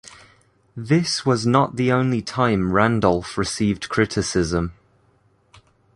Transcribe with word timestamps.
This 0.75 1.27
was 1.27 1.45
not 1.45 1.75
the 1.75 1.91
only 1.91 2.23
time 2.23 2.71
Randolph 2.71 3.37
received 3.37 3.87
criticism. 3.87 4.73